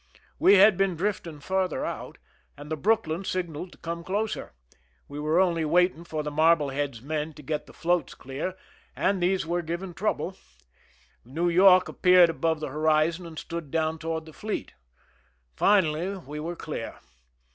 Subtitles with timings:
[0.39, 2.17] We had been drifting farther out,
[2.57, 4.51] and the Brooklyn signaled to come closer.
[5.07, 8.55] We were only waiting for the MarUeheacPs men to get the floats clear,
[8.95, 10.37] and these were giving trouble.
[11.23, 14.73] The New York appeared above the horizon and stood down toward the fleet.
[15.55, 16.95] Finally we were clear.